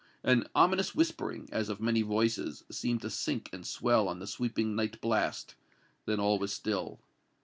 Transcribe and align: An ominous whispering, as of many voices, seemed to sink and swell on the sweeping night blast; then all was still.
An 0.23 0.47
ominous 0.55 0.95
whispering, 0.95 1.47
as 1.51 1.69
of 1.69 1.79
many 1.79 2.01
voices, 2.01 2.63
seemed 2.71 3.03
to 3.03 3.09
sink 3.11 3.51
and 3.53 3.67
swell 3.67 4.07
on 4.07 4.17
the 4.17 4.25
sweeping 4.25 4.75
night 4.75 4.99
blast; 4.99 5.53
then 6.07 6.19
all 6.19 6.39
was 6.39 6.51
still. 6.51 6.99